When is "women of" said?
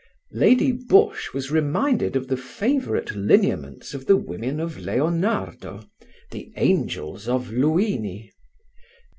4.17-4.79